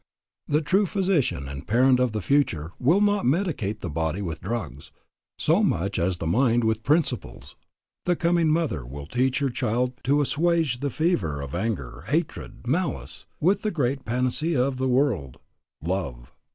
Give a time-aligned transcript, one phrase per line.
[0.47, 4.91] The true physician and parent of the future will not medicate the body with drugs
[5.37, 7.55] so much as the mind with principles.
[8.05, 13.27] The coming mother will teach her child to assuage the fever of anger, hatred, malice,
[13.39, 15.37] with the great panacea of the world,
[15.83, 16.33] Love.